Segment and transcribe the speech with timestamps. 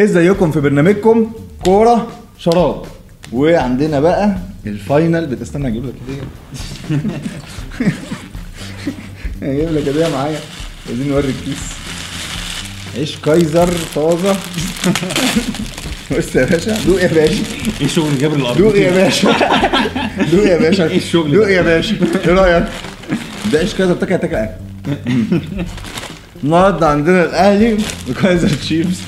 [0.00, 1.32] ازيكم في برنامجكم؟
[1.64, 2.08] كورة
[2.38, 2.82] شراب.
[3.32, 5.26] وعندنا بقى ال final.
[5.26, 6.22] بتستنى أجيب لك هدية.
[9.52, 10.38] أجيب لك هدية معايا.
[10.88, 11.62] عايزين نوري الكيس.
[12.96, 14.36] عيش كايزر طازة.
[16.18, 17.42] بص يا باشا دوق يا باشا.
[17.80, 19.32] إيه شغل جابر الأرض دوق يا باشا.
[20.32, 20.88] دوق يا باشا.
[20.88, 21.96] إيه الشغل دوق؟ يا باشا.
[22.26, 22.64] إيه رأيك؟
[23.52, 24.56] ده عيش كايزر تكا تكا.
[26.44, 27.78] النهارده عندنا الأهلي
[28.10, 29.00] وكايزر تشيفز.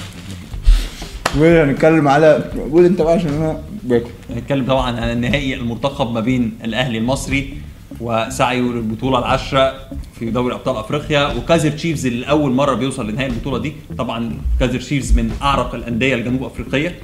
[1.39, 4.11] وهنتكلم على قول انت بقى عشان أنا باكل.
[4.31, 7.55] هنتكلم طبعا عن النهائي المرتقب ما بين الأهلي المصري
[8.01, 9.73] وسعيه للبطولة العاشرة
[10.19, 11.27] في دوري أبطال أفريقيا.
[11.35, 16.15] وكايزر تشيفز اللي اول مرة بيوصل لنهائي البطولة دي طبعا كايزر تشيفز من أعرق الأندية
[16.15, 16.95] الجنوب أفريقية.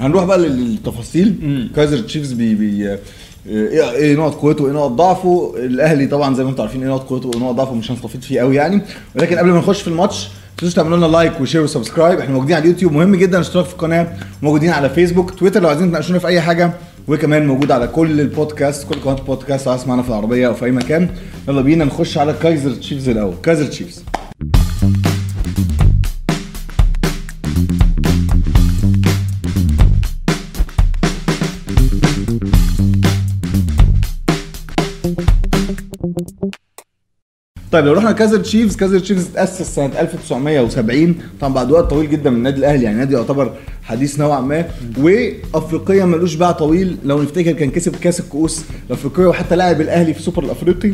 [0.00, 1.34] هنروح بقى للتفاصيل.
[1.42, 1.70] مم.
[1.76, 2.98] كايزر تشيفز بيبقى
[3.46, 5.54] إيه إيه نقط قوته وايه نقط ضعفه.
[5.56, 8.40] الأهلي طبعا زي ما أنتم عارفين إيه نقط قوته وايه نقط ضعفه مش هنستفيد فيه
[8.40, 8.82] قوي يعني.
[9.16, 12.18] ولكن قبل ما نخش في الماتش ما تنسوش تعملوا لنا like و share و subscribe.
[12.18, 12.92] إحنا موجودين على اليوتيوب.
[12.92, 14.16] مهم جدا الاشتراك في القناة.
[14.42, 16.72] موجودين على فيسبوك تويتر لو عايزين تناقشونا في أي حاجة.
[17.08, 20.70] وكمان موجود على كل البودكاست كل قناه بودكاست عايز تسمعنا في العربية أو في أي
[20.70, 21.08] مكان.
[21.48, 23.34] يلا بينا نخش على كايزر تشيفز الأول.
[23.42, 24.04] كايزر تشيفز
[37.72, 42.30] طيب لو رحنا كايزر تشيفز كايزر تشيفز اتاسس سنة 1970 طبعا بعد وقت طويل جدا
[42.30, 43.52] من النادي الأهلي يعني نادي يعتبر
[43.82, 44.64] حديث نوعا ما.
[44.98, 46.96] وأفريقيا ملوش باع طويل.
[47.04, 50.92] لو نفتكر كان كسب كأس الكؤوس الافريقيه وحتى لعب الأهلي في السوبر الأفريقي.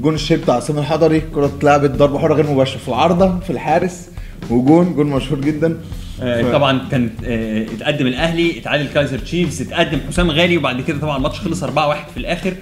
[0.00, 3.50] جون ال chip بتاع عصام الحضري كرة اتلعبت ضربة حرة غير مباشرة في العارضة في
[3.50, 4.08] الحارس.
[4.50, 5.78] وجون جون مشهور جدا.
[6.22, 10.98] آه، ف- طبعا كان آه، اتقدم الأهلي اتعادل كايزر تشيفز اتقدم حسام غالي وبعد كده
[10.98, 11.68] طبعا الماتش خلص 4-1
[12.14, 12.50] في الآخر.
[12.50, 12.54] آه،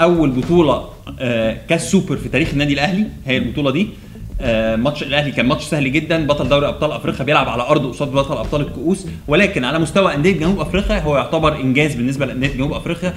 [0.00, 0.88] أول بطولة
[1.20, 3.80] آه، كاس سوبر في تاريخ النادي الأهلي هي البطولة دي.
[3.82, 3.86] آه،
[4.76, 6.26] ماتش الأهلي كان ماتش سهل جدا.
[6.26, 9.06] بطل دوري أبطال أفريقيا بيلعب على ارضه قصاد بطل أبطال الكؤوس.
[9.28, 13.14] ولكن على مستوى أندية جنوب أفريقيا هو يعتبر إنجاز بالنسبة لأندية جنوب أفريقيا.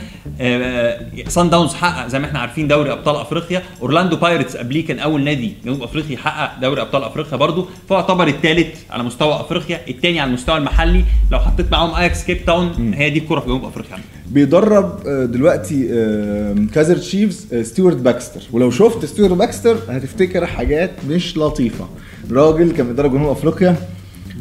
[1.28, 3.64] صن داونز حقق زي ما إحنا عارفين دوري أبطال أفريقيا.
[3.82, 7.68] اورلاندو بايرتس قبليه كان أول نادي جنوب أفريقي يحقق دوري أبطال أفريقيا برضه.
[7.90, 11.04] فهو يعتبر الثالث على مستوى أفريقيا الثاني على المستوى المحلي.
[11.32, 13.98] لو حطيت معاهم اياكس كيب تاون هي دي الكرة في جنوب أفريقيا.
[14.28, 20.92] بيدرب آه، دلوقتي آه، كايزر تشيفز آه، ستيوارت باكستر ولو شفت ستيوارت باكستر هتفتكر حاجات
[21.10, 21.88] مش لطيفة.
[22.32, 23.76] راجل كان بيدرب جنوب أفريقيا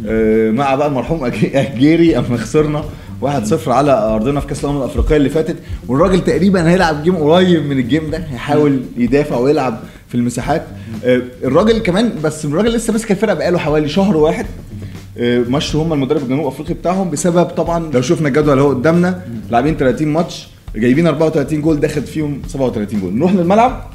[0.06, 1.24] آه، مع بقى المرحوم
[1.54, 2.84] أجيري أما خسرنا
[3.22, 5.56] 1-0 على أرضنا في كأس الأمم الأفريقية اللي فاتت.
[5.88, 10.66] والراجل تقريبا هيلعب game قريب من ال game ده هيحاول يدافع ويلعب في المساحات.
[11.04, 14.46] آه، الراجل كمان بس الراجل لسه ماسك الفرقة بقاله حوالي شهر واحد.
[15.18, 19.22] آه، مشوا هم المدرب الجنوب أفريقي بتاعهم بسبب طبعا لو شفنا الجدول اللي هو قدامنا
[19.50, 23.14] لاعبين 30 ماتش جايبين 34 جول داخل فيهم 37 جول.
[23.14, 23.90] نروح للملعب.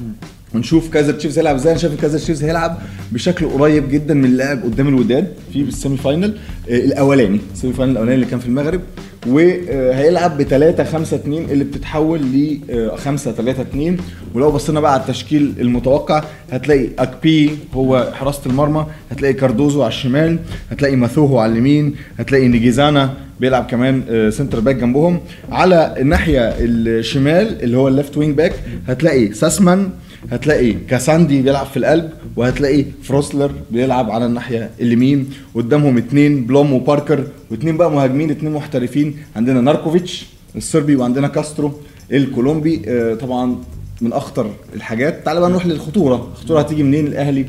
[0.55, 1.71] ونشوف كايزر تشيفز هيلعب إزاي.
[1.71, 2.77] أنا شايف كايزر تشيفز هيلعب
[3.11, 6.37] بشكل قريب جدا من اللعب قدام الوداد في ال semi final
[6.69, 7.39] آه، الأولاني.
[7.53, 8.81] ال semi final الأولاني اللي كان في المغرب.
[9.27, 12.57] وهيلعب ب 3 5 2 اللي بتتحول ل
[12.97, 13.97] 5 3 2
[14.33, 20.39] ولو بصينا بقى على التشكيل المتوقع هتلاقي أكبي هو حراسة المرمى هتلاقي كاردوزو على الشمال
[20.71, 25.19] هتلاقي ماثوهو على اليمين هتلاقي نيجيزانا بيلعب كمان آه، centre back جنبهم.
[25.51, 28.53] على الناحية الشمال اللي هو ال left wing back
[28.87, 29.89] هتلاقي ساسمان
[30.31, 35.29] هتلاقي كاساندي بيلعب في القلب وهتلاقي فروسلر بيلعب على الناحية اليمين.
[35.55, 39.17] قدامهم اتنين بلوم وباركر واتنين بقى مهاجمين اتنين محترفين.
[39.35, 40.25] عندنا ناركوفيتش
[40.55, 41.71] الصربي وعندنا كاسترو
[42.11, 42.81] الكولومبي.
[42.87, 43.55] آه، طبعا
[44.01, 45.25] من أخطر الحاجات.
[45.25, 46.27] تعال بقى نروح للخطورة.
[46.33, 47.45] الخطورة هتيجي منين؟ الأهلي.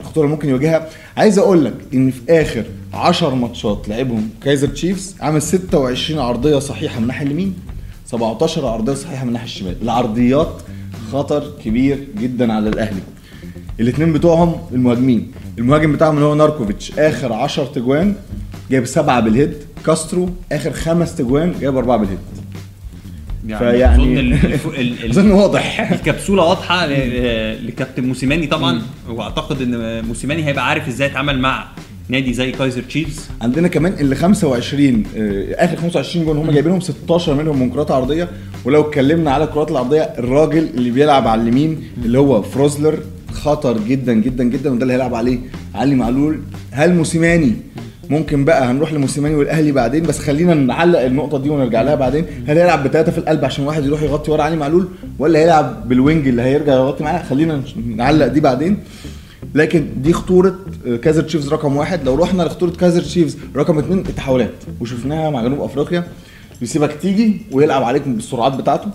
[0.00, 0.88] الخطورة ممكن يواجهها.
[1.16, 2.64] عايز أقول لك إن في آخر
[2.94, 7.54] 10 ماتشات لعبهم كايزر تشيفز عامل 26 عرضية صحيحة من الناحية اليمين
[8.06, 9.76] 17 عرضية صحيحة من الناحية الشمال.
[9.82, 10.52] العرضيات
[11.12, 13.00] خطر كبير جدا على الأهلي.
[13.80, 15.32] الاثنين بتوعهم المهاجمين.
[15.58, 18.14] المهاجم بتاعهم اللي هو ناركوفيتش آخر 10 تجوان
[18.70, 19.54] جايب سبعة بال head.
[19.86, 22.18] كاسترو آخر خمس تجوان جايب أربعة بال head.
[23.58, 24.34] فيعني-
[25.10, 25.80] أظن واضح.
[25.92, 26.86] الكبسولة واضحة
[27.66, 28.82] لكابتن موسيماني طبعا.
[29.08, 31.64] وأعتقد إن موسيماني هيبقى عارف إزاي يتعامل مع
[32.08, 37.34] نادي زي كايزر تشيفز؟ عندنا كمان اللي 25 آه، آخر 25 جون هم جايبينهم 16
[37.34, 38.28] منهم من كرات عرضية.
[38.64, 42.98] ولو اتكلمنا على الكرات العرضية الراجل اللي بيلعب على اليمين اللي هو فروسلر
[43.32, 45.38] خطر جدا جدا جدا وده اللي هيلعب عليه
[45.74, 46.40] علي معلول.
[46.70, 47.52] هل موسيماني؟
[48.10, 52.24] ممكن بقى هنروح لموسيماني والأهلي بعدين بس خلينا نعلق النقطة دي ونرجع لها بعدين.
[52.46, 54.88] هل هيلعب بثلاثه في القلب عشان واحد يروح يغطي ورا علي معلول
[55.18, 57.62] ولا هيلعب بال wing اللي هيرجع يغطي معاه؟ خلينا
[57.96, 58.76] نعلق دي بعدين.
[59.54, 62.04] لكن دي خطورة آه، كايزر تشيفز رقم واحد.
[62.04, 64.54] لو رحنا لخطورة كايزر تشيفز رقم اثنين التحولات.
[64.80, 66.04] وشفناها مع جنوب أفريقيا.
[66.60, 68.88] بيسيبك تيجي ويلعب عليك بالسرعات بتاعته.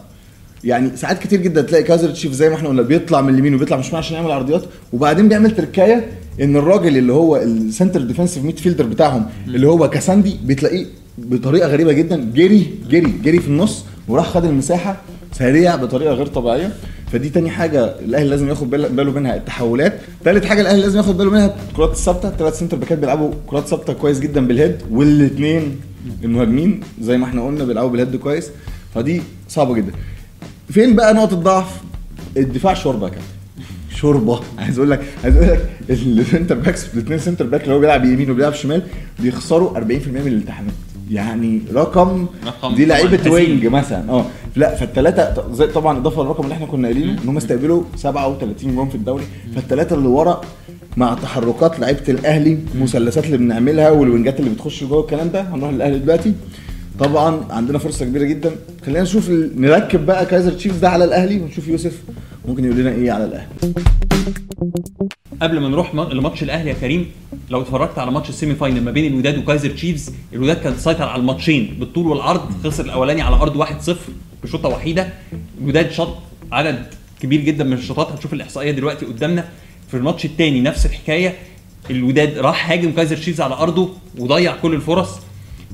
[0.64, 3.80] يعني ساعات كتير جدا تلاقي كايزر تشيفز زي ما إحنا قلنا بيطلع من اليمين وبيطلع
[3.80, 4.64] الشمال عشان يعمل عرضيات.
[4.94, 6.12] وبعدين بيعمل تركاية
[6.42, 10.86] إن الراجل اللي هو ال centre defensive midfielder بتاعهم اللي هو كاساندي بتلاقيه
[11.18, 12.32] بطريقة غريبة جدا.
[12.36, 15.02] جري جري جري في النص وراح خد المساحة
[15.32, 16.72] سريع بطريقة غير طبيعية.
[17.13, 19.36] فدي تاني حاجة الأهلي لازم ياخد بال- باله منها.
[19.36, 23.31] التحولات تالت حاجة الأهلي لازم ياخد باله منها الكرات الثابته الثلاث centre back ات بيلعبوا
[23.48, 25.80] كرات ثابته كويس جدا بال head والاثنين
[26.24, 28.50] المهاجمين زي ما إحنا قلنا بيلعبوا بال head كويس.
[28.95, 29.92] فدي صعبة جدا.
[30.69, 31.81] فين بقى نقطه ضعف
[32.38, 33.25] الدفاع شوربة يا كابتن.
[33.95, 34.39] شوربة.
[34.57, 38.06] عايز أقول لك عايز أقول لك ال centre backs الاثنين centre back اللي هو بيلعب
[38.06, 38.81] يمين وبيلعب شمال
[39.19, 40.74] بيخسروا 40% من الالتحامات.
[41.13, 43.31] يعني رقم, رقم دي لعيبة.
[43.31, 44.10] wing مثلا.
[44.10, 44.25] آه.
[44.56, 47.12] لا فالثلاثه طبعا إضافة للرقم اللي إحنا كنا قايلينه.
[47.24, 49.24] إن هم استقبلوا 37 جون في الدوري.
[49.56, 50.42] فالثلاثه اللي ورا
[50.98, 56.00] مع تحركات لعيبة الأهلي مثلثات اللي بنعملها والوينجات اللي بتخش جوه الكلام ده هنروح للأهلي
[56.00, 56.33] دلوقتي.
[57.00, 58.51] طبعا عندنا فرصة كبيرة جدا.
[58.86, 62.04] خلينا نشوف نركب بقى كايزر تشيفز ده على الأهلي ونشوف يوسف
[62.48, 63.74] ممكن يقول لنا إيه على الأهلي.
[65.42, 67.12] قبل ما نروح لماتش الأهلي يا كريم
[67.50, 71.20] لو اتفرجت على ماتش ال semi-final ما بين الوداد وكايزر تشيفز الوداد كان سيطر على
[71.20, 73.92] الماتشين بالطول والعرض خسر الأولاني على أرض 1-0
[74.44, 75.14] بشوطة وحيدة.
[75.62, 76.18] الوداد شاط
[76.52, 76.86] عدد
[77.22, 79.50] كبير جدا من الشوطات هتشوف الإحصائية دلوقتي قدامنا.
[79.92, 81.36] في الماتش الثاني نفس الحكاية
[81.90, 85.10] الوداد راح هاجم كايزر تشيفز على أرضه وضيع كل الفرص.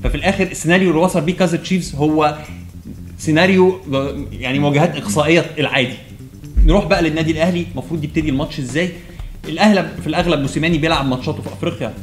[0.04, 2.38] ففي الآخر السيناريو اللي وصل بيه كايزر تشيفز هو
[3.18, 3.80] سيناريو
[4.32, 5.94] يعني مواجهات إقصائية العادي.
[6.64, 8.90] نروح بقى للنادي الأهلي المفروض يبتدي الماتش إزاي؟
[9.48, 11.94] الاغلب في الأغلب موسيماني بيلعب ماتشاته في أفريقيا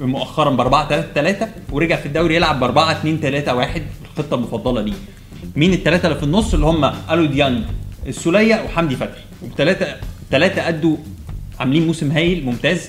[0.00, 4.34] مؤخرا ب 4 3 3 ورجع في الدوري يلعب ب 4 2 3 1 الخطة
[4.34, 4.92] المفضلة ليه.
[5.56, 7.62] مين الثلاثه اللي في النص؟ اللي هم أليو ديانج
[8.06, 9.20] السولية وحمدي فتحي.
[9.42, 9.86] والثلاثه
[10.30, 10.96] ثلاثة أدوا
[11.60, 12.88] عاملين موسم هايل ممتاز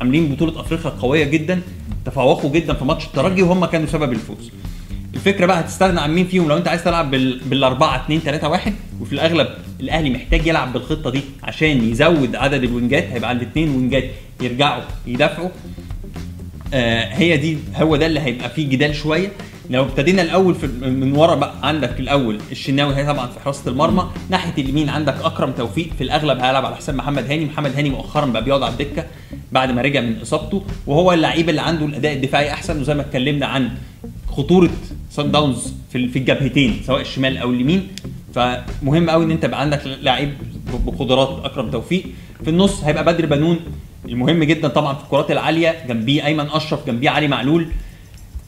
[0.00, 1.60] عاملين بطولة أفريقيا قوية جدا
[2.04, 4.50] تفوقوا جدا في ماتش الترجي وهم كانوا سبب الفوز.
[5.14, 8.74] الفكرة بقى هتستغنى عن مين فيهم؟ لو أنت عايز تلعب بال بالأربعة 2 3 1
[9.00, 9.48] وفي الأغلب
[9.80, 14.04] الأهلي محتاج يلعب بالخطة دي عشان يزود عدد الوينجات هيبقى عند اثنين وينجات
[14.42, 15.48] يرجعوا يدافعوا.
[16.74, 19.32] آه هي دي هو ده اللي هيبقى فيه جدال شوية.
[19.70, 24.10] لو ابتدينا الأول في من ورا بقى عندك الأول الشناوي هي طبعا في حراسة المرمى.
[24.30, 27.44] ناحية اليمين عندك أكرم توفيق في الأغلب هيلعب على حساب محمد هاني.
[27.44, 29.06] محمد هاني مؤخرا بقى بيقعد على الدكة
[29.52, 30.62] بعد ما رجع من إصابته.
[30.86, 32.80] وهو اللعيب اللي عنده الأداء الدفاعي أحسن.
[32.80, 33.70] وزي ما اتكلمنا عن
[34.28, 34.70] خطورة
[35.10, 37.88] سان داونز في الجبهتين سواء الشمال أو اليمين.
[38.34, 40.32] فمهم قوي إن أنت يبقى عندك لعيب
[40.86, 42.02] بقدرات اكرم توفيق.
[42.44, 43.56] في النص هيبقى بدر بنون
[44.08, 47.66] المهم جدا طبعا في الكرات العالية جنبيه أيمن أشرف جنبيه علي معلول.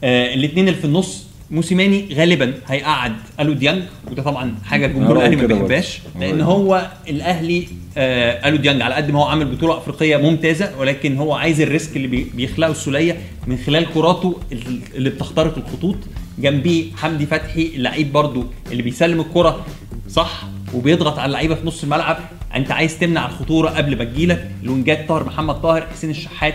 [0.05, 5.20] آه الاثنين اللي في النص موسيماني غالبا هيقعد ألو ديانج وده طبعا حاجة الجمهور هو
[5.20, 5.46] الأهلي ما.
[5.46, 10.70] بيحبهاش لأن هو- الأهلي آه أليو ديانج على قد ما هو عامل بطولة أفريقية ممتازة
[10.78, 15.58] ولكن هو عايز ال risk اللي بي- بيخلقه السوليه من خلال كراته ال- اللي بتخترق
[15.58, 15.96] الخطوط.
[16.38, 19.64] جنبيه حمدي فتحي اللعيب برضو اللي بيسلم الكرة
[20.08, 20.43] صح؟
[20.75, 22.19] وبيضغط على اللعيبة في نص الملعب.
[22.55, 24.50] انت عايز تمنع الخطورة قبل ما تجيلك.
[24.62, 26.55] الوينجات طاهر محمد طاهر حسين الشحات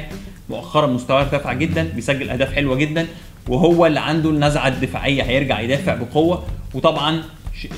[0.50, 3.08] مؤخرا مستواه ارتفع جدا بيسجل أهداف حلوة جدا
[3.50, 6.44] وهو اللي عنده النزعة الدفاعية هيرجع يدافع بقوة.
[6.74, 7.22] وطبعا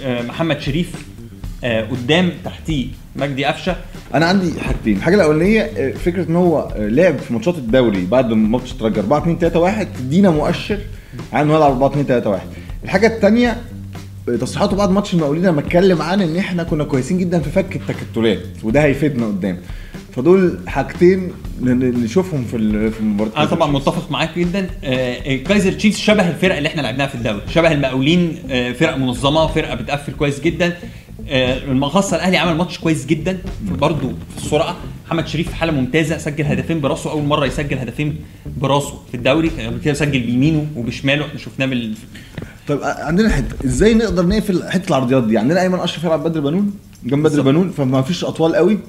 [0.04, 0.92] آه، محمد شريف
[1.63, 3.75] آه، قدام تحتيه مجدي قفشة.
[4.13, 4.98] أنا عندي حاجتين.
[4.98, 9.19] الحاجة الأولانية آه، فكرة إن هو لعب في ماتشات الدوري بعد ما ماتش ترجى 4
[9.19, 10.80] 2 3 1 تدينا مؤشر
[11.56, 12.42] يلعب 4 2 3 1
[12.84, 13.58] الحاجة الثانية
[14.42, 18.40] تصريحاته بعد ماتش المقاولين لما اتكلم عن إن إحنا كنا كويسين جدا في فك التكتلات
[18.64, 19.58] وده هيفيدنا قدام.
[20.16, 21.31] فدول حاجتين
[21.62, 24.70] نشوفهم في ال- في المباراه أنا طبعا متفق معاك جدا.
[24.84, 27.42] آه، كايزر تشيفز شبه الفرق اللي إحنا لعبناها في الدوري.
[27.54, 30.78] شبه المقاولين آه، فرقه منظمة فرقة بتقفل كويس جدا.
[31.30, 33.38] آه، المقصة الأهلي عمل ماتش كويس جدا
[33.71, 34.76] برضه في السرعة.
[35.09, 38.16] محمد شريف في حاله ممتازه سجل هدفين براسه أول مرة يسجل هدفين
[38.57, 41.94] براسه في الدوري كان قبل كده سجل بيمينه وبشماله إحنا شفناه بال...
[42.68, 46.73] طيب عندنا حتة إزاي نقدر نقفل حتة العرضيات دي عندنا أيمن أشرف يلعب بدر بنون
[47.04, 47.42] جنب بدر.
[47.42, 48.80] بنون فما فيش أطوال قوي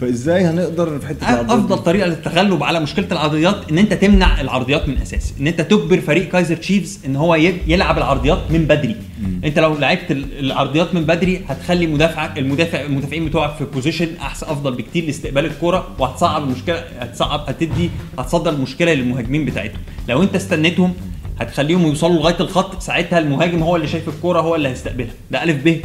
[0.00, 4.40] فإزاي هنقدر في حتة العرضيات أفضل دي؟ طريقة للتغلب على مشكلة العرضيات إن أنت تمنع
[4.40, 7.34] العرضيات من أساس إن أنت تجبر فريق كايزر تشيفز إن هو
[7.66, 8.96] يلعب العرضيات من بدري.
[9.44, 14.46] أنت لو لعبت ال- العرضيات من بدري هتخلي مدافعك المدافع المدافعين بتوعك في position احسن
[14.46, 19.80] أفضل بكتير لاستقبال الكره وهتصعب المشكلة هتصعب هتدي هتصدر المشكلة للمهاجمين بتاعتهم.
[20.08, 20.94] لو أنت استنيتهم
[21.40, 25.12] هتخليهم يوصلوا لغاية الخط ساعتها المهاجم هو اللي شايف الكورة هو اللي هيستقبلها.
[25.30, 25.80] ده ألف ب.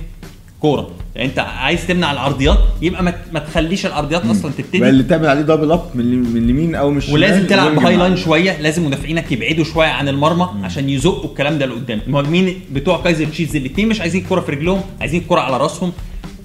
[0.61, 0.89] كورة.
[1.15, 5.27] يعني انت عايز تمنع العرضيات يبقى ما ما تخليش العرضيات أصلا تبتدي بقى اللي تعمل
[5.27, 8.15] عليه double up من من اليمين أو من الشمال ولازم تلعب ب high line.
[8.17, 12.01] شوية لازم مدافعينك يبعدوا شوية عن المرمى عشان يزقوا الكلام ده لقدام.
[12.07, 15.91] المهاجمين بتوع كايزر تشيفز الاثنين مش عايزين الكره في رجلهم عايزين الكره على راسهم.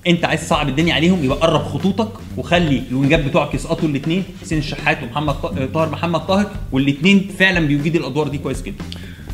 [0.06, 4.98] انت عايز تصعب الدنيا عليهم يبقى قرب خطوطك وخلي الوينجات بتوعك يسقطوا الاثنين حسين الشحات
[5.02, 8.84] ومحمد ط- طاهر محمد طاهر والاثنين فعلا بيجيد الأدوار دي كويس جدا.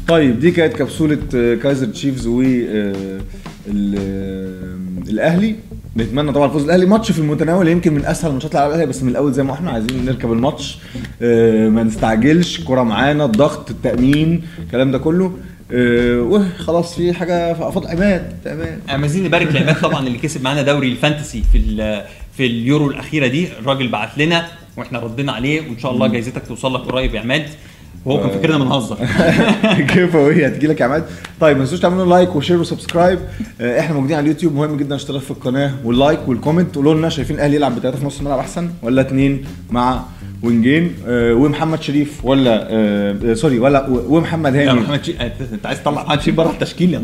[0.09, 3.21] طيب دي كانت كبسولة آه، كايزر تشيفز و آه، آه،
[5.09, 5.57] الأهلي.
[5.97, 6.87] نتمنى طبعا فوز الأهلي.
[6.87, 9.52] ماتش في المتناول يمكن من أسهل الماتشات اللي على الأهلي بس من الأول زي ما
[9.52, 10.79] إحنا عايزين نركب الماتش.
[11.23, 12.59] آه، ما نستعجلش.
[12.59, 15.38] الكره معانا الضغط التأمين الكلام ده كله.
[15.73, 18.79] آه، وخلاص في حاجة فاضل عماد عماد.
[18.88, 22.02] عايزين نبارك لعماد طبعا اللي كسب معانا دوري ال fantasy في
[22.37, 23.49] في اليورو الأخيرة دي.
[23.61, 27.47] الراجل بعت لنا وإحنا ردينا عليه وإن شاء الله جايزتك توصل لك قريب يا عماد.
[28.05, 28.97] وهو كان فاكرنا بنهزر.
[29.95, 31.05] كيف هي؟ هتجي لك يا عماد.
[31.41, 33.19] طيب ما تنسوش تعملوا like و share و subscribe.
[33.61, 34.55] آه، إحنا موجودين على اليوتيوب.
[34.55, 36.75] مهم جدا الاشتراك في القناة وال like وال comment.
[36.75, 40.01] قولوا لنا شايفين الاهلي يلعب بثلاثه في نص الملعب أحسن ولا اثنين مع
[40.43, 44.73] وينجين؟ آه، ومحمد شريف ولا آه، sorry ولا ومحمد هاني.
[44.81, 45.01] محمد.
[45.05, 47.03] أنت- أنت عايز تطلع محمد شريف بره التشكيل يا.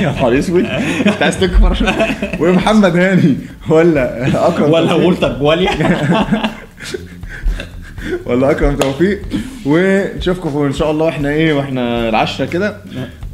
[0.00, 0.64] نهار اسود.
[1.06, 1.76] أنت عايز تكبر.
[2.40, 3.36] ومحمد هاني
[3.68, 5.70] ولا اكرم ولا؟ وولتر بواليا.
[8.26, 9.22] ولا أكرم توفيق.
[9.66, 12.76] ونشوفكم إن شاء الله إحنا إيه وإحنا العشرة كده.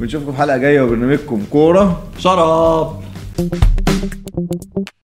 [0.01, 2.03] ونشوفكم في حلقة جاية وبرنامجكم كورة.
[2.17, 2.99] شراب